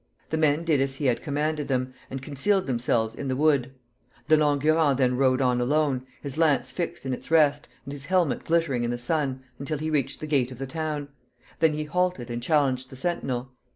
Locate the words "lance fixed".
6.39-7.05